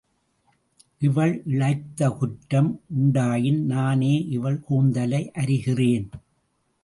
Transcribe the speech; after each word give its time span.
இவள் 0.99 1.41
இழைத்த 1.45 2.09
குற்றம் 2.09 2.81
உண்டாயின் 2.95 3.65
நானே 3.65 4.25
இவள் 4.29 4.59
கூந்தலை 4.59 5.31
அரிகின்றேன். 5.39 6.09